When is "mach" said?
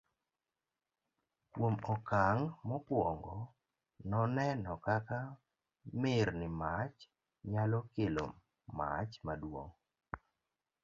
6.61-6.97, 8.77-9.11